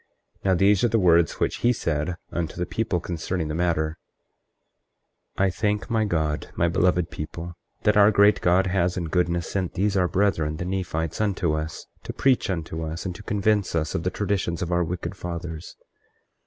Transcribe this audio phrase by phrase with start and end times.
[0.39, 3.99] 24:7 Now, these are the words which he said unto the people concerning the matter:
[5.37, 9.75] I thank my God, my beloved people, that our great God has in goodness sent
[9.75, 13.93] these our brethren, the Nephites, unto us to preach unto us, and to convince us
[13.93, 15.75] of the traditions of our wicked fathers.